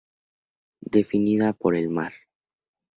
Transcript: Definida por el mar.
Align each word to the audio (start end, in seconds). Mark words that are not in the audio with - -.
Definida 0.95 1.53
por 1.53 1.75
el 1.75 1.89
mar. 1.91 2.11